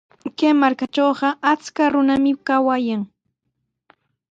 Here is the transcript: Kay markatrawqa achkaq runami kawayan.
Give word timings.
Kay 0.37 0.53
markatrawqa 0.61 1.29
achkaq 1.51 1.89
runami 1.93 2.31
kawayan. 2.47 3.01